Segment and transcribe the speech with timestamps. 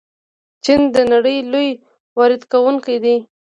[0.63, 1.69] چین د نړۍ لوی
[2.17, 3.15] واردونکی دی.